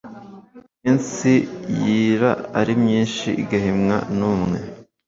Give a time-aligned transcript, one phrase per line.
[0.85, 1.31] Iminsi
[1.79, 4.59] yira ari myinshi igahimwa n’umwe.